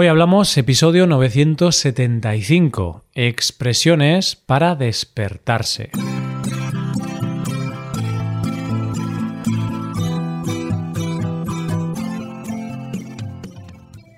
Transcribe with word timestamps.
Hoy 0.00 0.06
hablamos 0.06 0.56
episodio 0.56 1.08
975, 1.08 3.02
expresiones 3.16 4.36
para 4.36 4.76
despertarse. 4.76 5.90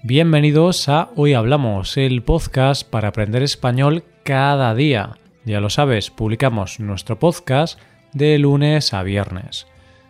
Bienvenidos 0.02 0.86
a 0.90 1.08
Hoy 1.16 1.32
Hablamos, 1.32 1.96
el 1.96 2.22
podcast 2.24 2.86
para 2.86 3.08
aprender 3.08 3.42
español 3.42 4.04
cada 4.22 4.74
día. 4.74 5.16
Ya 5.46 5.62
lo 5.62 5.70
sabes, 5.70 6.10
publicamos 6.10 6.78
nuestro 6.78 7.18
podcast 7.18 7.80
de 8.12 8.38
lunes 8.38 8.92
a 8.92 9.02
viernes. 9.02 9.66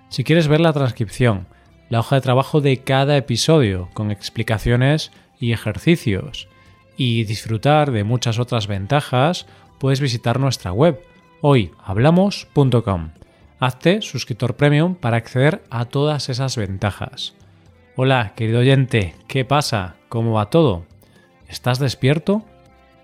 Si 0.08 0.24
quieres 0.24 0.48
ver 0.48 0.58
la 0.58 0.72
transcripción, 0.72 1.46
la 1.90 2.00
hoja 2.00 2.16
de 2.16 2.22
trabajo 2.22 2.60
de 2.60 2.78
cada 2.78 3.16
episodio 3.16 3.88
con 3.94 4.10
explicaciones 4.10 5.12
y 5.40 5.52
ejercicios 5.52 6.48
y 6.96 7.24
disfrutar 7.24 7.90
de 7.90 8.04
muchas 8.04 8.38
otras 8.38 8.66
ventajas, 8.66 9.46
puedes 9.78 10.00
visitar 10.00 10.38
nuestra 10.38 10.70
web 10.72 11.00
hoyhablamos.com. 11.40 13.10
Hazte 13.58 14.02
suscriptor 14.02 14.56
premium 14.56 14.94
para 14.94 15.16
acceder 15.16 15.62
a 15.70 15.86
todas 15.86 16.28
esas 16.28 16.56
ventajas. 16.56 17.34
Hola, 17.96 18.34
querido 18.36 18.60
oyente, 18.60 19.14
¿qué 19.26 19.44
pasa? 19.44 19.96
¿Cómo 20.08 20.32
va 20.32 20.50
todo? 20.50 20.84
¿Estás 21.48 21.78
despierto? 21.78 22.44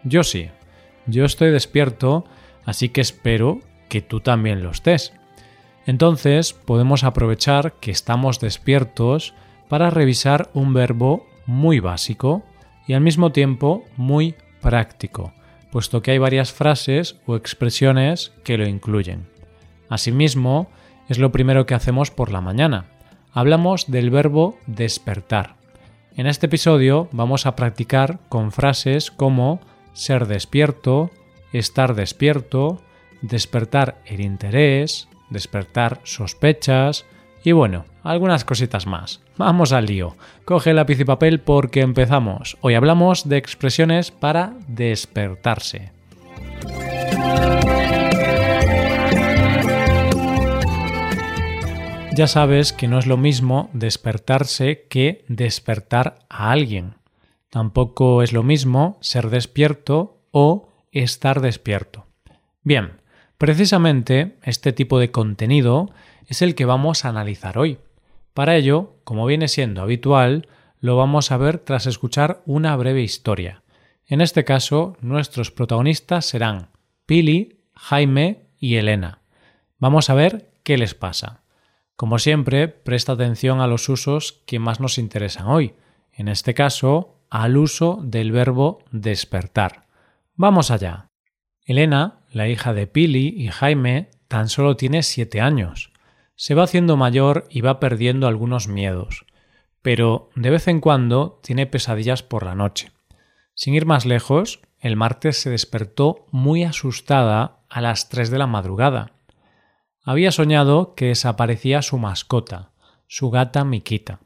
Yo 0.05 0.23
sí, 0.23 0.51
yo 1.07 1.25
estoy 1.25 1.51
despierto, 1.51 2.25
así 2.65 2.91
que 2.91 3.01
espero 3.01 3.61
que 3.89 4.03
tú 4.03 4.21
también 4.21 4.63
lo 4.63 4.71
estés. 4.71 5.13
Entonces 5.87 6.53
podemos 6.53 7.05
aprovechar 7.05 7.75
que 7.75 7.91
estamos 7.91 8.41
despiertos 8.41 9.35
para 9.69 9.91
revisar 9.91 10.51
un 10.53 10.75
verbo 10.75 11.27
muy 11.47 11.81
básico 11.81 12.43
y 12.87 12.93
al 12.93 13.01
mismo 13.01 13.33
tiempo 13.33 13.85
muy 13.97 14.35
práctico, 14.61 15.33
puesto 15.71 16.03
que 16.03 16.13
hay 16.13 16.19
varias 16.19 16.53
frases 16.53 17.17
o 17.27 17.37
expresiones 17.37 18.33
que 18.45 18.59
lo 18.59 18.67
incluyen. 18.67 19.29
Asimismo, 19.89 20.69
es 21.09 21.19
lo 21.19 21.33
primero 21.33 21.67
que 21.67 21.75
hacemos 21.75 22.11
por 22.11 22.33
la 22.33 22.41
mañana 22.41 22.87
hablamos 23.37 23.91
del 23.91 24.09
verbo 24.09 24.59
despertar. 24.67 25.57
En 26.17 26.27
este 26.27 26.47
episodio 26.47 27.11
vamos 27.13 27.45
a 27.45 27.55
practicar 27.55 28.19
con 28.31 28.51
frases 28.51 29.11
como 29.11 29.61
ser 29.93 30.27
despierto, 30.27 31.11
estar 31.53 31.95
despierto, 31.95 32.81
despertar 33.21 34.01
el 34.07 34.23
interés, 34.23 35.11
despertar 35.29 36.01
sospechas 36.03 37.05
y 37.47 37.53
bueno, 37.53 37.85
algunas 38.03 38.45
cositas 38.45 38.89
más. 38.89 39.21
Vamos 39.37 39.73
al 39.73 39.87
lío. 39.87 40.17
Coge 40.45 40.75
lápiz 40.75 40.99
y 40.99 41.05
papel 41.05 41.39
porque 41.39 41.81
empezamos. 41.81 42.57
Hoy 42.61 42.75
hablamos 42.75 43.29
de 43.29 43.37
expresiones 43.37 44.11
para 44.11 44.55
despertarse. 44.67 45.93
ya 52.17 52.27
sabes 52.27 52.73
que 52.73 52.89
no 52.89 52.99
es 52.99 53.07
lo 53.07 53.19
mismo 53.19 53.69
despertarse 53.75 54.87
que 54.89 55.25
despertar 55.29 56.21
a 56.31 56.51
alguien. 56.51 56.95
Tampoco 57.51 58.23
es 58.23 58.33
lo 58.33 58.43
mismo 58.43 58.99
ser 59.03 59.31
despierto 59.31 60.19
o 60.33 60.73
estar 60.91 61.41
despierto. 61.43 62.07
Bien, 62.63 63.03
precisamente 63.39 64.37
este 64.43 64.73
tipo 64.73 64.99
de 64.99 65.11
contenido 65.11 65.91
es 66.27 66.43
el 66.43 66.55
que 66.55 66.65
vamos 66.65 67.05
a 67.05 67.09
analizar 67.09 67.59
hoy. 67.59 67.79
Para 68.35 68.57
ello, 68.57 68.97
como 69.05 69.27
viene 69.27 69.49
siendo 69.49 69.83
habitual, 69.83 70.49
lo 70.81 70.97
vamos 70.97 71.33
a 71.33 71.37
ver 71.37 71.59
tras 71.59 71.87
escuchar 71.87 72.43
una 72.47 72.77
breve 72.77 73.03
historia. 73.03 73.63
En 74.07 74.21
este 74.21 74.45
caso, 74.45 74.97
nuestros 75.01 75.51
protagonistas 75.51 76.27
serán 76.27 76.69
Pili, 77.07 77.61
Jaime 77.75 78.47
y 78.59 78.77
Elena. 78.77 79.21
Vamos 79.79 80.11
a 80.11 80.15
ver 80.15 80.51
qué 80.63 80.77
les 80.77 80.95
pasa. 80.95 81.43
Como 81.97 82.19
siempre, 82.19 82.69
presta 82.69 83.13
atención 83.13 83.61
a 83.61 83.67
los 83.67 83.89
usos 83.89 84.43
que 84.47 84.59
más 84.59 84.81
nos 84.81 84.99
interesan 84.99 85.47
hoy, 85.47 85.75
en 86.13 86.29
este 86.29 86.55
caso, 86.55 87.17
al 87.31 87.57
uso 87.57 88.01
del 88.03 88.33
verbo 88.33 88.81
despertar. 88.91 89.87
Vamos 90.35 90.71
allá. 90.71 91.09
Elena, 91.65 92.16
la 92.33 92.49
hija 92.49 92.75
de 92.75 92.87
Pili 92.87 93.35
y 93.37 93.49
Jaime, 93.49 94.11
tan 94.29 94.49
solo 94.49 94.77
tiene 94.77 95.03
siete 95.03 95.41
años. 95.41 95.93
Se 96.35 96.55
va 96.55 96.65
haciendo 96.65 96.97
mayor 96.97 97.45
y 97.51 97.61
va 97.61 97.81
perdiendo 97.81 98.27
algunos 98.27 98.69
miedos, 98.69 99.25
pero 99.83 100.31
de 100.35 100.51
vez 100.51 100.69
en 100.69 100.81
cuando 100.81 101.41
tiene 101.43 101.67
pesadillas 101.67 102.23
por 102.23 102.45
la 102.45 102.55
noche. 102.55 102.91
Sin 103.55 103.75
ir 103.75 103.87
más 103.87 104.05
lejos, 104.05 104.61
el 104.81 104.97
martes 104.97 105.41
se 105.41 105.51
despertó 105.51 106.27
muy 106.31 106.65
asustada 106.65 107.61
a 107.69 107.81
las 107.81 108.09
tres 108.09 108.31
de 108.31 108.39
la 108.39 108.47
madrugada 108.47 109.17
había 110.07 110.31
soñado 110.31 110.95
que 110.95 111.07
desaparecía 111.07 111.83
su 111.83 111.99
mascota, 111.99 112.71
su 113.09 113.31
gata 113.31 113.65
Miquita. 113.65 114.21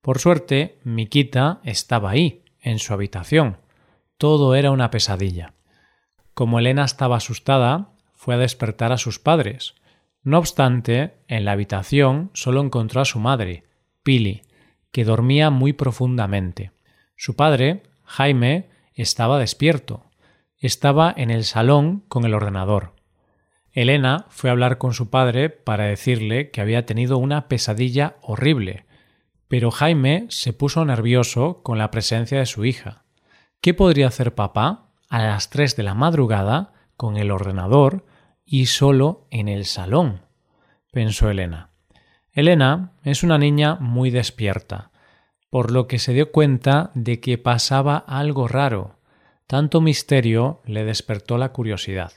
Por 0.00 0.18
suerte, 0.18 0.80
Miquita 0.82 1.60
estaba 1.62 2.10
ahí, 2.10 2.42
en 2.62 2.78
su 2.78 2.94
habitación. 2.94 3.58
Todo 4.16 4.54
era 4.54 4.70
una 4.70 4.90
pesadilla. 4.90 5.52
Como 6.34 6.58
Elena 6.58 6.84
estaba 6.84 7.16
asustada, 7.16 7.90
fue 8.14 8.34
a 8.34 8.38
despertar 8.38 8.92
a 8.92 8.98
sus 8.98 9.18
padres. 9.18 9.74
No 10.22 10.38
obstante, 10.38 11.14
en 11.28 11.44
la 11.44 11.52
habitación 11.52 12.30
solo 12.34 12.60
encontró 12.60 13.00
a 13.00 13.06
su 13.06 13.18
madre, 13.18 13.64
Pili, 14.02 14.42
que 14.92 15.04
dormía 15.04 15.50
muy 15.50 15.72
profundamente. 15.72 16.72
Su 17.16 17.36
padre, 17.36 17.82
Jaime, 18.04 18.68
estaba 18.94 19.38
despierto. 19.38 20.04
Estaba 20.58 21.12
en 21.16 21.30
el 21.30 21.44
salón 21.44 22.04
con 22.08 22.24
el 22.24 22.34
ordenador. 22.34 22.94
Elena 23.72 24.26
fue 24.28 24.50
a 24.50 24.52
hablar 24.52 24.78
con 24.78 24.94
su 24.94 25.10
padre 25.10 25.48
para 25.48 25.84
decirle 25.84 26.50
que 26.50 26.60
había 26.60 26.86
tenido 26.86 27.18
una 27.18 27.48
pesadilla 27.48 28.16
horrible, 28.20 28.84
pero 29.48 29.70
Jaime 29.70 30.26
se 30.28 30.52
puso 30.52 30.84
nervioso 30.84 31.62
con 31.62 31.78
la 31.78 31.90
presencia 31.90 32.38
de 32.38 32.46
su 32.46 32.64
hija. 32.64 33.04
¿Qué 33.60 33.74
podría 33.74 34.08
hacer 34.08 34.34
papá 34.34 34.89
a 35.10 35.22
las 35.22 35.50
tres 35.50 35.76
de 35.76 35.82
la 35.82 35.94
madrugada 35.94 36.72
con 36.96 37.16
el 37.16 37.30
ordenador 37.30 38.06
y 38.46 38.66
solo 38.66 39.26
en 39.30 39.48
el 39.48 39.66
salón? 39.66 40.22
pensó 40.92 41.28
Elena. 41.28 41.70
Elena 42.32 42.92
es 43.02 43.22
una 43.22 43.36
niña 43.36 43.76
muy 43.80 44.10
despierta, 44.10 44.92
por 45.50 45.72
lo 45.72 45.88
que 45.88 45.98
se 45.98 46.14
dio 46.14 46.30
cuenta 46.30 46.92
de 46.94 47.20
que 47.20 47.38
pasaba 47.38 47.96
algo 47.96 48.48
raro. 48.48 49.00
Tanto 49.46 49.80
misterio 49.80 50.62
le 50.64 50.84
despertó 50.84 51.38
la 51.38 51.50
curiosidad. 51.50 52.12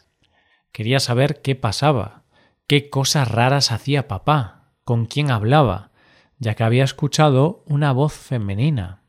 Quería 0.72 1.00
saber 1.00 1.42
qué 1.42 1.56
pasaba, 1.56 2.24
qué 2.68 2.90
cosas 2.92 3.30
raras 3.30 3.72
hacía 3.72 4.08
papá, 4.08 4.72
con 4.84 5.08
quién 5.08 5.32
hablaba, 5.32 5.92
ya 6.38 6.54
que 6.54 6.64
había 6.64 6.84
escuchado 6.84 7.64
una 7.66 7.92
voz 7.92 8.14
femenina. 8.14 9.02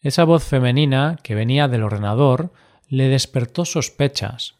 Esa 0.00 0.22
voz 0.22 0.44
femenina 0.44 1.18
que 1.24 1.34
venía 1.34 1.66
del 1.66 1.82
ordenador 1.82 2.52
le 2.88 3.08
despertó 3.08 3.64
sospechas. 3.64 4.56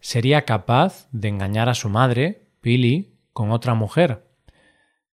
¿Sería 0.00 0.44
capaz 0.44 1.08
de 1.12 1.28
engañar 1.28 1.68
a 1.68 1.74
su 1.74 1.88
madre, 1.88 2.48
Pili, 2.60 3.14
con 3.32 3.50
otra 3.50 3.74
mujer? 3.74 4.24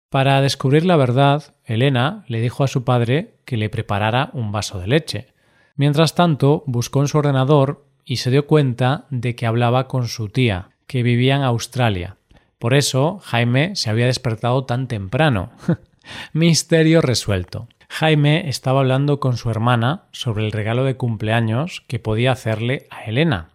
Para 0.10 0.42
descubrir 0.42 0.86
la 0.86 0.96
verdad, 0.96 1.56
Elena 1.66 2.26
le 2.28 2.42
dijo 2.42 2.64
a 2.64 2.68
su 2.68 2.84
padre 2.84 3.36
que 3.46 3.58
le 3.58 3.70
preparara 3.70 4.32
un 4.34 4.52
vaso 4.52 4.80
de 4.80 4.88
leche. 4.88 5.28
Mientras 5.76 6.16
tanto, 6.16 6.64
buscó 6.66 7.02
en 7.02 7.08
su 7.08 7.20
ordenador 7.20 7.86
y 8.04 8.18
se 8.18 8.32
dio 8.32 8.48
cuenta 8.48 9.06
de 9.12 9.36
que 9.36 9.46
hablaba 9.46 9.88
con 9.88 10.08
su 10.08 10.30
tía, 10.30 10.72
que 10.88 11.04
vivía 11.04 11.36
en 11.36 11.44
Australia. 11.44 12.18
Por 12.58 12.74
eso 12.74 13.20
Jaime 13.20 13.76
se 13.76 13.90
había 13.90 14.08
despertado 14.08 14.66
tan 14.66 14.88
temprano. 14.88 15.52
Misterio 16.34 17.02
resuelto. 17.02 17.68
Jaime 17.90 18.48
estaba 18.48 18.80
hablando 18.80 19.20
con 19.20 19.36
su 19.36 19.50
hermana 19.50 20.04
sobre 20.12 20.46
el 20.46 20.52
regalo 20.52 20.86
de 20.86 20.96
cumpleaños 20.96 21.84
que 21.88 22.00
podía 22.00 22.32
hacerle 22.32 22.88
a 22.92 23.04
Elena. 23.04 23.50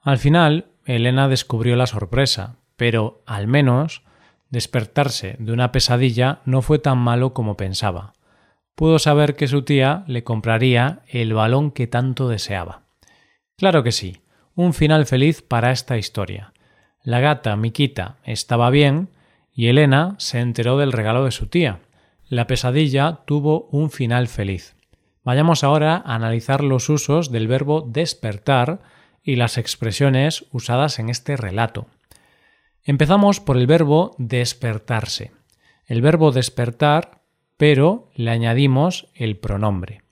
Al 0.00 0.18
final, 0.18 0.66
Elena 0.86 1.28
descubrió 1.28 1.76
la 1.76 1.86
sorpresa, 1.86 2.56
pero 2.76 3.22
al 3.26 3.46
menos 3.46 4.02
despertarse 4.48 5.36
de 5.38 5.52
una 5.52 5.70
pesadilla 5.70 6.40
no 6.46 6.62
fue 6.62 6.78
tan 6.78 6.98
malo 6.98 7.34
como 7.34 7.56
pensaba. 7.56 8.14
Pudo 8.74 8.98
saber 8.98 9.36
que 9.36 9.46
su 9.46 9.62
tía 9.62 10.02
le 10.06 10.24
compraría 10.24 11.02
el 11.06 11.34
balón 11.34 11.70
que 11.70 11.86
tanto 11.86 12.28
deseaba. 12.28 12.82
Claro 13.56 13.82
que 13.82 13.92
sí, 13.92 14.22
un 14.54 14.72
final 14.72 15.04
feliz 15.04 15.42
para 15.42 15.72
esta 15.72 15.98
historia. 15.98 16.52
La 17.02 17.20
gata 17.20 17.54
Miquita 17.54 18.16
estaba 18.24 18.70
bien 18.70 19.10
y 19.52 19.68
Elena 19.68 20.14
se 20.18 20.40
enteró 20.40 20.78
del 20.78 20.92
regalo 20.92 21.24
de 21.24 21.32
su 21.32 21.48
tía. 21.48 21.80
La 22.28 22.46
pesadilla 22.46 23.20
tuvo 23.24 23.68
un 23.70 23.90
final 23.90 24.28
feliz. 24.28 24.76
Vayamos 25.24 25.64
ahora 25.64 26.02
a 26.04 26.14
analizar 26.14 26.62
los 26.62 26.88
usos 26.88 27.32
del 27.32 27.48
verbo 27.48 27.82
despertar 27.86 28.80
y 29.22 29.36
las 29.36 29.56
expresiones 29.56 30.46
usadas 30.52 30.98
en 30.98 31.08
este 31.08 31.36
relato. 31.36 31.86
Empezamos 32.82 33.40
por 33.40 33.56
el 33.56 33.66
verbo 33.66 34.14
despertarse. 34.18 35.32
El 35.86 36.02
verbo 36.02 36.30
despertar, 36.30 37.22
pero 37.56 38.10
le 38.14 38.30
añadimos 38.30 39.08
el 39.14 39.36
pronombre. 39.36 40.02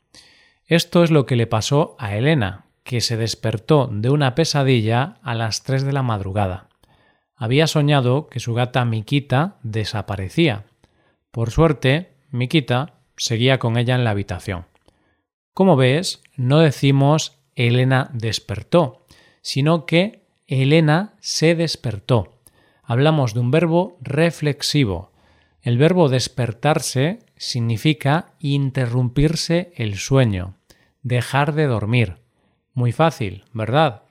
Esto 0.67 1.05
es 1.05 1.11
lo 1.11 1.27
que 1.27 1.37
le 1.37 1.47
pasó 1.47 1.97
a 1.99 2.17
Elena, 2.17 2.67
que 2.83 3.01
se 3.01 3.17
despertó 3.17 3.89
de 3.93 4.11
una 4.11 4.35
pesadilla 4.35 5.19
a 5.23 5.35
las 5.35 5.65
3 5.65 5.85
de 5.85 5.93
la 5.93 6.03
madrugada. 6.03 6.69
Había 7.35 7.67
soñado 7.67 8.29
que 8.29 8.41
su 8.41 8.55
gata 8.55 8.85
Miquita 8.85 9.57
desaparecía. 9.63 10.65
Por 11.37 11.51
suerte, 11.51 12.15
Miquita 12.31 12.95
seguía 13.19 13.59
con 13.59 13.77
ella 13.77 13.95
en 13.95 14.05
la 14.05 14.11
habitación. 14.13 14.65
Como 15.53 15.77
ves, 15.77 16.23
no 16.35 16.61
decimos 16.61 17.37
Elena 17.55 18.09
despertó, 18.15 19.05
sino 19.43 19.85
que 19.85 20.23
Elena 20.47 21.13
se 21.21 21.55
despertó. 21.55 22.39
Hablamos 22.83 23.35
de 23.35 23.41
un 23.41 23.51
verbo 23.51 23.99
reflexivo. 24.01 25.13
El 25.61 25.77
verbo 25.77 26.09
despertarse 26.09 27.19
significa 27.37 28.33
interrumpirse 28.39 29.75
el 29.77 29.99
sueño, 29.99 30.55
dejar 31.03 31.53
de 31.53 31.67
dormir. 31.67 32.17
Muy 32.73 32.93
fácil, 32.93 33.45
¿verdad? 33.53 34.05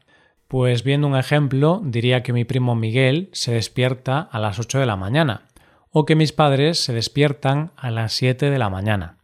Pues 0.47 0.83
viendo 0.83 1.07
un 1.07 1.17
ejemplo, 1.17 1.81
diría 1.83 2.21
que 2.21 2.33
mi 2.33 2.45
primo 2.45 2.75
Miguel 2.75 3.29
se 3.31 3.51
despierta 3.51 4.19
a 4.19 4.37
las 4.37 4.59
8 4.59 4.77
de 4.77 4.85
la 4.85 4.95
mañana, 4.95 5.47
o 5.97 6.05
que 6.05 6.17
mis 6.17 6.33
padres 6.33 6.83
se 6.83 6.91
despiertan 6.91 7.71
a 7.77 7.89
las 7.89 8.11
7 8.11 8.49
de 8.49 8.59
la 8.59 8.69
mañana. 8.69 9.15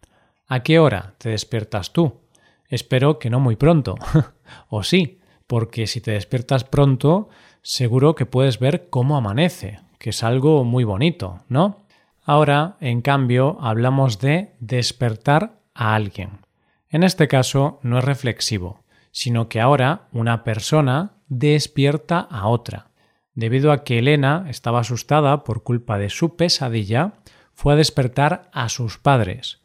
¿A 0.47 0.63
qué 0.63 0.79
hora 0.79 1.15
te 1.17 1.27
despiertas 1.27 1.91
tú? 1.91 2.21
Espero 2.69 3.19
que 3.19 3.29
no 3.29 3.41
muy 3.41 3.57
pronto. 3.57 3.95
o 4.69 4.81
sí, 4.81 5.19
porque 5.47 5.85
si 5.85 5.99
te 5.99 6.11
despiertas 6.11 6.63
pronto, 6.63 7.27
seguro 7.61 8.15
que 8.15 8.25
puedes 8.25 8.57
ver 8.57 8.87
cómo 8.89 9.17
amanece, 9.17 9.81
que 9.99 10.11
es 10.11 10.23
algo 10.23 10.63
muy 10.63 10.85
bonito, 10.85 11.41
¿no? 11.49 11.81
Ahora, 12.23 12.77
en 12.79 13.01
cambio, 13.01 13.57
hablamos 13.59 14.19
de 14.19 14.55
despertar 14.61 15.59
a 15.73 15.93
alguien. 15.93 16.39
En 16.87 17.03
este 17.03 17.27
caso 17.27 17.81
no 17.83 17.99
es 17.99 18.05
reflexivo, 18.05 18.79
sino 19.11 19.49
que 19.49 19.59
ahora 19.59 20.07
una 20.13 20.45
persona 20.45 21.15
despierta 21.27 22.21
a 22.21 22.47
otra. 22.47 22.90
Debido 23.33 23.71
a 23.71 23.83
que 23.83 23.99
Elena 23.99 24.45
estaba 24.49 24.81
asustada 24.81 25.43
por 25.43 25.63
culpa 25.63 25.97
de 25.97 26.09
su 26.09 26.35
pesadilla, 26.35 27.13
fue 27.53 27.73
a 27.73 27.75
despertar 27.77 28.49
a 28.53 28.69
sus 28.69 28.97
padres. 28.97 29.61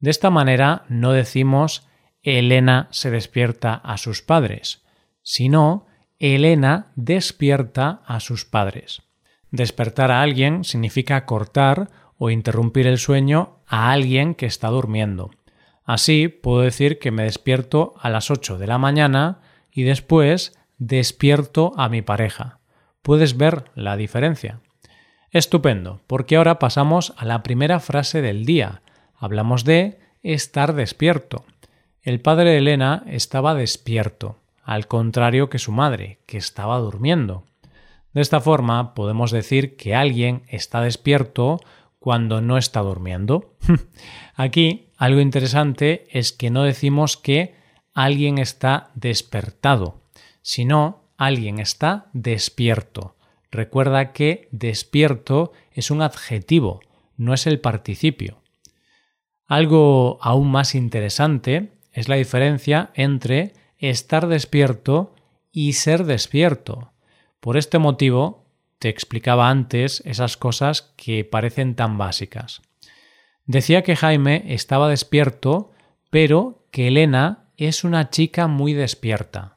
De 0.00 0.10
esta 0.10 0.30
manera 0.30 0.84
no 0.88 1.12
decimos 1.12 1.86
Elena 2.22 2.88
se 2.90 3.10
despierta 3.10 3.74
a 3.74 3.98
sus 3.98 4.22
padres, 4.22 4.84
sino 5.22 5.86
Elena 6.18 6.92
despierta 6.96 8.02
a 8.06 8.20
sus 8.20 8.44
padres. 8.44 9.02
Despertar 9.50 10.10
a 10.10 10.22
alguien 10.22 10.64
significa 10.64 11.24
cortar 11.24 11.90
o 12.18 12.30
interrumpir 12.30 12.86
el 12.86 12.98
sueño 12.98 13.58
a 13.66 13.92
alguien 13.92 14.34
que 14.34 14.46
está 14.46 14.68
durmiendo. 14.68 15.30
Así 15.84 16.28
puedo 16.28 16.62
decir 16.62 16.98
que 16.98 17.10
me 17.10 17.24
despierto 17.24 17.94
a 18.00 18.10
las 18.10 18.30
8 18.30 18.58
de 18.58 18.66
la 18.66 18.78
mañana 18.78 19.40
y 19.70 19.84
después 19.84 20.58
despierto 20.78 21.72
a 21.76 21.88
mi 21.88 22.02
pareja. 22.02 22.58
¿Puedes 23.06 23.36
ver 23.36 23.66
la 23.76 23.96
diferencia? 23.96 24.58
Estupendo, 25.30 26.00
porque 26.08 26.34
ahora 26.34 26.58
pasamos 26.58 27.14
a 27.16 27.24
la 27.24 27.44
primera 27.44 27.78
frase 27.78 28.20
del 28.20 28.44
día. 28.44 28.82
Hablamos 29.14 29.62
de 29.62 30.00
estar 30.24 30.74
despierto. 30.74 31.44
El 32.02 32.20
padre 32.20 32.50
de 32.50 32.58
Elena 32.58 33.04
estaba 33.06 33.54
despierto, 33.54 34.40
al 34.64 34.88
contrario 34.88 35.48
que 35.48 35.60
su 35.60 35.70
madre, 35.70 36.18
que 36.26 36.36
estaba 36.36 36.78
durmiendo. 36.78 37.44
De 38.12 38.22
esta 38.22 38.40
forma 38.40 38.92
podemos 38.92 39.30
decir 39.30 39.76
que 39.76 39.94
alguien 39.94 40.42
está 40.48 40.80
despierto 40.80 41.60
cuando 42.00 42.40
no 42.40 42.58
está 42.58 42.80
durmiendo. 42.80 43.54
Aquí 44.34 44.88
algo 44.96 45.20
interesante 45.20 46.08
es 46.10 46.32
que 46.32 46.50
no 46.50 46.64
decimos 46.64 47.16
que 47.16 47.54
alguien 47.94 48.38
está 48.38 48.90
despertado, 48.96 50.02
sino 50.42 51.05
alguien 51.16 51.58
está 51.58 52.06
despierto. 52.12 53.16
Recuerda 53.50 54.12
que 54.12 54.48
despierto 54.50 55.52
es 55.72 55.90
un 55.90 56.02
adjetivo, 56.02 56.80
no 57.16 57.34
es 57.34 57.46
el 57.46 57.60
participio. 57.60 58.42
Algo 59.46 60.18
aún 60.20 60.50
más 60.50 60.74
interesante 60.74 61.72
es 61.92 62.08
la 62.08 62.16
diferencia 62.16 62.90
entre 62.94 63.52
estar 63.78 64.26
despierto 64.26 65.14
y 65.52 65.74
ser 65.74 66.04
despierto. 66.04 66.92
Por 67.40 67.56
este 67.56 67.78
motivo, 67.78 68.44
te 68.78 68.88
explicaba 68.88 69.48
antes 69.48 70.02
esas 70.04 70.36
cosas 70.36 70.92
que 70.96 71.24
parecen 71.24 71.74
tan 71.74 71.96
básicas. 71.96 72.60
Decía 73.46 73.82
que 73.82 73.96
Jaime 73.96 74.44
estaba 74.48 74.88
despierto, 74.88 75.70
pero 76.10 76.66
que 76.70 76.88
Elena 76.88 77.46
es 77.56 77.84
una 77.84 78.10
chica 78.10 78.48
muy 78.48 78.74
despierta. 78.74 79.55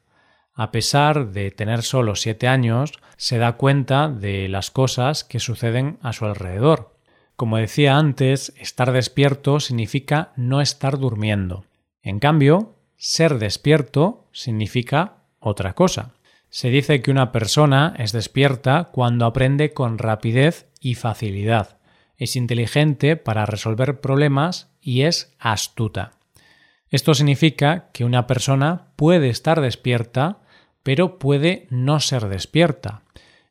A 0.59 0.71
pesar 0.71 1.31
de 1.31 1.51
tener 1.51 1.83
solo 1.83 2.17
siete 2.17 2.49
años, 2.49 2.91
se 3.15 3.37
da 3.37 3.53
cuenta 3.53 4.09
de 4.09 4.49
las 4.49 4.71
cosas 4.71 5.23
que 5.23 5.39
suceden 5.39 5.99
a 6.01 6.11
su 6.11 6.25
alrededor. 6.25 6.97
Como 7.37 7.55
decía 7.55 7.95
antes, 7.95 8.51
estar 8.57 8.91
despierto 8.91 9.61
significa 9.61 10.33
no 10.35 10.59
estar 10.59 10.99
durmiendo. 10.99 11.63
En 12.03 12.19
cambio, 12.19 12.75
ser 12.97 13.39
despierto 13.39 14.27
significa 14.33 15.19
otra 15.39 15.75
cosa. 15.75 16.11
Se 16.49 16.69
dice 16.69 17.01
que 17.01 17.11
una 17.11 17.31
persona 17.31 17.93
es 17.97 18.11
despierta 18.11 18.89
cuando 18.91 19.25
aprende 19.25 19.71
con 19.71 19.97
rapidez 19.97 20.67
y 20.81 20.95
facilidad, 20.95 21.77
es 22.17 22.35
inteligente 22.35 23.15
para 23.15 23.45
resolver 23.45 24.01
problemas 24.01 24.67
y 24.81 25.03
es 25.03 25.33
astuta. 25.39 26.11
Esto 26.89 27.13
significa 27.13 27.87
que 27.93 28.03
una 28.03 28.27
persona 28.27 28.87
puede 28.97 29.29
estar 29.29 29.61
despierta, 29.61 30.39
pero 30.89 31.19
puede 31.19 31.67
no 31.69 31.99
ser 31.99 32.29
despierta. 32.29 33.03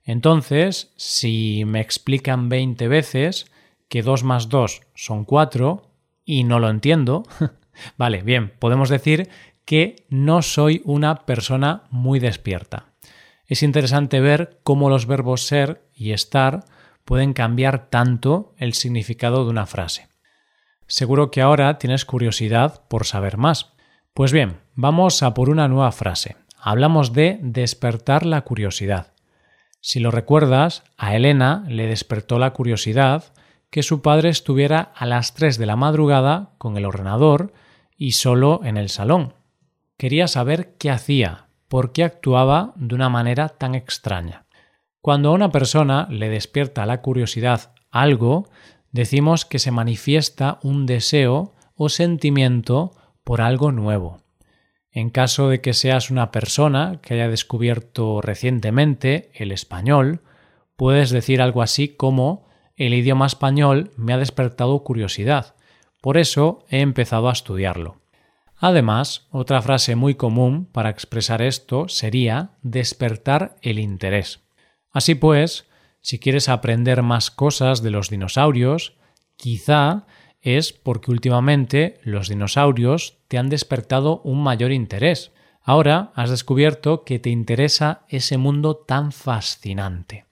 Entonces, 0.03 0.93
si 0.97 1.63
me 1.65 1.81
explican 1.81 2.49
20 2.49 2.89
veces 2.89 3.47
que 3.89 4.03
2 4.03 4.25
más 4.25 4.49
2 4.49 4.81
son 4.97 5.25
4 5.25 5.89
y 6.25 6.43
no 6.43 6.59
lo 6.59 6.69
entiendo, 6.69 7.23
Vale, 7.97 8.23
bien, 8.23 8.53
podemos 8.59 8.89
decir 8.89 9.29
que 9.65 10.05
no 10.09 10.43
soy 10.43 10.83
una 10.85 11.27
persona 11.27 11.85
muy 11.91 12.19
despierta. 12.19 12.87
Es 13.47 13.63
interesante 13.63 14.19
ver 14.19 14.59
cómo 14.65 14.91
los 14.91 15.07
verbos 15.07 15.47
ser 15.47 15.89
y 15.95 16.11
estar 16.11 16.65
pueden 17.05 17.35
cambiar 17.35 17.89
tanto 17.89 18.53
el 18.59 18.75
significado 18.75 19.45
de 19.45 19.51
una 19.51 19.67
frase. 19.67 20.09
Seguro 20.89 21.31
que 21.31 21.41
ahora 21.41 21.79
tienes 21.79 22.05
curiosidad 22.05 22.83
por 22.89 23.07
saber 23.07 23.37
más. 23.37 23.75
Pues 24.13 24.33
bien, 24.33 24.59
vamos 24.75 25.23
a 25.23 25.35
por 25.35 25.51
una 25.51 25.69
nueva 25.69 25.93
frase. 25.93 26.35
Hablamos 26.61 27.13
de 27.13 27.39
despertar 27.43 28.27
la 28.27 28.43
curiosidad. 28.43 29.13
Si 29.81 30.01
lo 30.01 30.11
recuerdas, 30.11 30.83
a 30.97 31.15
Elena 31.15 31.65
le 31.69 31.87
despertó 31.87 32.39
la 32.39 32.53
curiosidad 32.53 33.33
que 33.71 33.83
su 33.83 34.03
padre 34.03 34.29
estuviera 34.29 34.81
a 34.81 35.07
las 35.07 35.35
3 35.35 35.59
de 35.59 35.67
la 35.67 35.77
madrugada 35.77 36.55
con 36.59 36.77
el 36.77 36.85
ordenador 36.85 37.53
y 37.97 38.13
solo 38.13 38.61
en 38.65 38.77
el 38.77 38.89
salón. 38.89 39.35
Quería 39.97 40.27
saber 40.27 40.75
qué 40.79 40.91
hacía, 40.91 41.49
por 41.69 41.93
qué 41.93 42.05
actuaba 42.05 42.73
de 42.77 42.95
una 42.95 43.09
manera 43.09 43.49
tan 43.49 43.75
extraña. 43.75 44.47
Cuando 45.01 45.31
a 45.31 45.33
una 45.33 45.51
persona 45.51 46.07
le 46.11 46.29
despierta 46.29 46.87
la 46.87 47.03
curiosidad 47.03 47.73
algo, 47.91 48.49
decimos 48.91 49.45
que 49.45 49.59
se 49.59 49.71
manifiesta 49.71 50.59
un 50.63 50.87
deseo 50.87 51.53
o 51.75 51.89
sentimiento 51.89 52.93
por 53.25 53.41
algo 53.41 53.71
nuevo. 53.73 54.23
En 54.99 55.11
caso 55.11 55.49
de 55.49 55.61
que 55.61 55.75
seas 55.75 56.11
una 56.11 56.31
persona 56.31 56.99
que 57.03 57.15
haya 57.15 57.29
descubierto 57.29 58.21
recientemente 58.21 59.31
el 59.35 59.53
español, 59.53 60.23
puedes 60.77 61.11
decir 61.11 61.41
algo 61.41 61.63
así 61.63 61.89
como 61.89 62.47
el 62.77 62.95
idioma 62.95 63.27
español 63.27 63.93
me 63.97 64.13
ha 64.13 64.19
despertado 64.19 64.83
curiosidad 64.83 65.55
por 66.01 66.17
eso 66.17 66.65
he 66.69 66.81
empezado 66.81 67.29
a 67.29 67.33
estudiarlo. 67.33 68.01
Además, 68.57 69.29
otra 69.31 69.63
frase 69.63 69.95
muy 69.95 70.15
común 70.15 70.67
para 70.67 70.91
expresar 70.91 71.43
esto 71.43 71.89
sería 71.89 72.53
despertar 72.63 73.57
el 73.63 73.79
interés. 73.79 74.41
Así 74.91 75.15
pues, 75.15 75.69
si 76.01 76.19
quieres 76.19 76.49
aprender 76.49 77.03
más 77.03 77.31
cosas 77.31 77.83
de 77.83 77.91
los 77.91 78.11
dinosaurios, 78.11 78.97
quizá 79.37 80.07
es 80.57 80.73
porque 80.73 81.11
últimamente 81.11 81.99
los 82.03 82.29
dinosaurios 82.29 83.19
te 83.29 83.39
han 83.39 83.49
despertado 83.49 84.21
un 84.25 84.43
mayor 84.43 84.73
interés. 84.73 85.33
Ahora 85.63 86.13
has 86.15 86.31
descubierto 86.31 87.05
que 87.05 87.19
te 87.19 87.31
interesa 87.31 88.03
ese 88.09 88.39
mundo 88.39 88.77
tan 88.77 89.13
fascinante. 89.13 90.25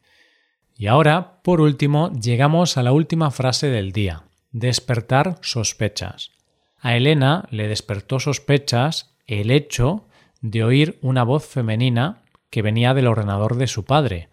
Y 0.74 0.86
ahora, 0.86 1.40
por 1.42 1.60
último, 1.60 2.10
llegamos 2.12 2.76
a 2.76 2.82
la 2.82 2.92
última 2.92 3.30
frase 3.30 3.68
del 3.68 3.92
día 3.92 4.24
despertar 4.58 5.38
sospechas. 5.42 6.32
A 6.78 6.96
Elena 6.96 7.46
le 7.50 7.68
despertó 7.68 8.20
sospechas 8.20 9.14
el 9.26 9.50
hecho 9.50 10.06
de 10.40 10.64
oír 10.64 10.98
una 11.02 11.24
voz 11.24 11.46
femenina 11.46 12.22
que 12.48 12.62
venía 12.62 12.94
del 12.94 13.06
ordenador 13.06 13.56
de 13.56 13.66
su 13.66 13.84
padre. 13.84 14.30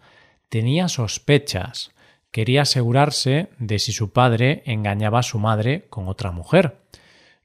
Tenía 0.48 0.88
sospechas. 0.88 1.92
Quería 2.34 2.62
asegurarse 2.62 3.50
de 3.60 3.78
si 3.78 3.92
su 3.92 4.10
padre 4.10 4.64
engañaba 4.66 5.20
a 5.20 5.22
su 5.22 5.38
madre 5.38 5.86
con 5.88 6.08
otra 6.08 6.32
mujer. 6.32 6.80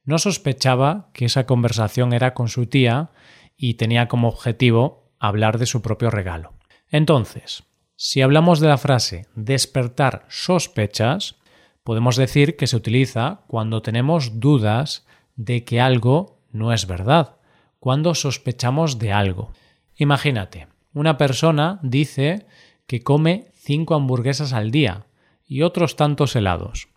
No 0.03 0.17
sospechaba 0.17 1.11
que 1.13 1.25
esa 1.25 1.45
conversación 1.45 2.11
era 2.11 2.33
con 2.33 2.47
su 2.47 2.65
tía 2.65 3.11
y 3.55 3.75
tenía 3.75 4.07
como 4.07 4.29
objetivo 4.29 5.11
hablar 5.19 5.59
de 5.59 5.67
su 5.67 5.83
propio 5.83 6.09
regalo. 6.09 6.53
Entonces, 6.89 7.65
si 7.97 8.23
hablamos 8.23 8.59
de 8.61 8.67
la 8.67 8.79
frase 8.79 9.27
despertar 9.35 10.25
sospechas, 10.27 11.35
podemos 11.83 12.15
decir 12.15 12.57
que 12.57 12.65
se 12.65 12.75
utiliza 12.75 13.41
cuando 13.45 13.83
tenemos 13.83 14.39
dudas 14.39 15.05
de 15.35 15.65
que 15.65 15.79
algo 15.79 16.39
no 16.51 16.73
es 16.73 16.87
verdad, 16.87 17.35
cuando 17.79 18.15
sospechamos 18.15 18.97
de 18.97 19.11
algo. 19.11 19.51
Imagínate, 19.97 20.67
una 20.95 21.15
persona 21.19 21.79
dice 21.83 22.47
que 22.87 23.03
come 23.03 23.48
cinco 23.59 23.95
hamburguesas 23.95 24.53
al 24.53 24.71
día 24.71 25.05
y 25.45 25.61
otros 25.63 25.95
tantos 25.95 26.35
helados. 26.35 26.87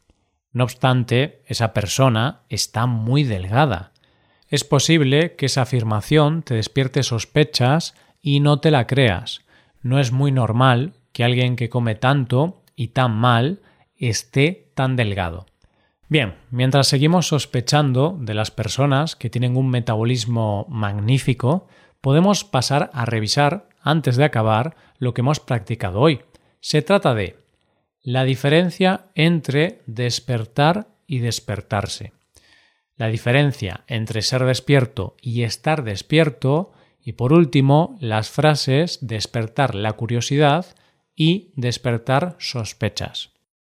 No 0.52 0.64
obstante, 0.64 1.42
esa 1.46 1.72
persona 1.72 2.42
está 2.48 2.86
muy 2.86 3.24
delgada. 3.24 3.92
Es 4.48 4.64
posible 4.64 5.34
que 5.34 5.46
esa 5.46 5.62
afirmación 5.62 6.42
te 6.42 6.54
despierte 6.54 7.02
sospechas 7.02 7.94
y 8.20 8.40
no 8.40 8.60
te 8.60 8.70
la 8.70 8.86
creas. 8.86 9.40
No 9.82 9.98
es 9.98 10.12
muy 10.12 10.30
normal 10.30 10.92
que 11.12 11.24
alguien 11.24 11.56
que 11.56 11.68
come 11.68 11.94
tanto 11.94 12.62
y 12.76 12.88
tan 12.88 13.12
mal 13.12 13.60
esté 13.96 14.70
tan 14.74 14.94
delgado. 14.96 15.46
Bien, 16.08 16.34
mientras 16.50 16.88
seguimos 16.88 17.28
sospechando 17.28 18.18
de 18.20 18.34
las 18.34 18.50
personas 18.50 19.16
que 19.16 19.30
tienen 19.30 19.56
un 19.56 19.70
metabolismo 19.70 20.66
magnífico, 20.68 21.66
podemos 22.02 22.44
pasar 22.44 22.90
a 22.92 23.06
revisar, 23.06 23.68
antes 23.80 24.16
de 24.16 24.24
acabar, 24.24 24.76
lo 24.98 25.14
que 25.14 25.22
hemos 25.22 25.40
practicado 25.40 26.00
hoy. 26.00 26.20
Se 26.62 26.80
trata 26.80 27.12
de 27.14 27.36
la 28.04 28.22
diferencia 28.22 29.06
entre 29.16 29.82
despertar 29.86 30.86
y 31.08 31.18
despertarse. 31.18 32.12
La 32.96 33.08
diferencia 33.08 33.82
entre 33.88 34.22
ser 34.22 34.44
despierto 34.44 35.16
y 35.20 35.42
estar 35.42 35.82
despierto. 35.82 36.70
Y 37.02 37.14
por 37.14 37.32
último, 37.32 37.96
las 38.00 38.30
frases 38.30 39.00
despertar 39.02 39.74
la 39.74 39.94
curiosidad 39.94 40.66
y 41.16 41.50
despertar 41.56 42.36
sospechas. 42.38 43.30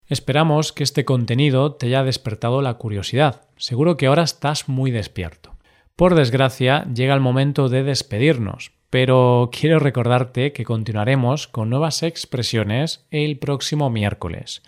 Esperamos 0.07 0.73
que 0.73 0.83
este 0.83 1.05
contenido 1.05 1.75
te 1.75 1.85
haya 1.85 2.03
despertado 2.03 2.63
la 2.63 2.73
curiosidad. 2.73 3.43
Seguro 3.55 3.97
que 3.97 4.07
ahora 4.07 4.23
estás 4.23 4.67
muy 4.67 4.89
despierto. 4.89 5.55
Por 5.95 6.15
desgracia, 6.15 6.87
llega 6.91 7.13
el 7.13 7.19
momento 7.19 7.69
de 7.69 7.83
despedirnos, 7.83 8.71
pero 8.89 9.49
quiero 9.51 9.79
recordarte 9.79 10.51
que 10.51 10.65
continuaremos 10.65 11.47
con 11.47 11.69
nuevas 11.69 12.03
expresiones 12.03 13.05
el 13.11 13.37
próximo 13.37 13.89
miércoles 13.89 14.63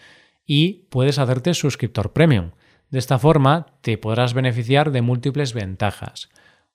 y 0.46 0.86
puedes 0.90 1.18
hacerte 1.18 1.54
suscriptor 1.54 2.14
premium. 2.14 2.52
De 2.90 3.00
esta 3.00 3.18
forma 3.20 3.68
te 3.82 3.98
podrás 3.98 4.34
beneficiar 4.34 4.92
de 4.92 5.02
múltiples 5.02 5.54
ventajas, 5.54 6.30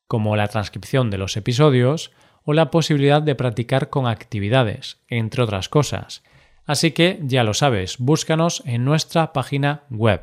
como 0.06 0.34
la 0.34 0.48
transcripción 0.48 1.10
de 1.10 1.18
los 1.18 1.36
episodios 1.36 2.12
o 2.42 2.52
la 2.52 2.70
posibilidad 2.70 3.22
de 3.22 3.34
practicar 3.34 3.90
con 3.90 4.06
actividades, 4.06 5.02
entre 5.08 5.42
otras 5.42 5.68
cosas. 5.68 6.22
Así 6.64 6.92
que 6.92 7.20
ya 7.22 7.44
lo 7.44 7.54
sabes, 7.54 7.98
búscanos 7.98 8.62
en 8.66 8.84
nuestra 8.84 9.32
página 9.32 9.84
web 9.90 10.22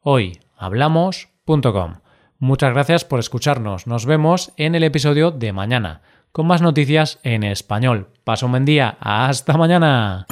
hoyhablamos.com. 0.00 1.94
Muchas 2.38 2.72
gracias 2.72 3.04
por 3.04 3.20
escucharnos. 3.20 3.86
Nos 3.86 4.06
vemos 4.06 4.52
en 4.56 4.74
el 4.74 4.82
episodio 4.84 5.30
de 5.30 5.52
mañana 5.52 6.02
con 6.32 6.46
más 6.46 6.62
noticias 6.62 7.18
en 7.22 7.44
español. 7.44 8.08
Paso 8.24 8.46
un 8.46 8.52
buen 8.52 8.64
día. 8.64 8.96
Hasta 9.00 9.56
mañana. 9.56 10.26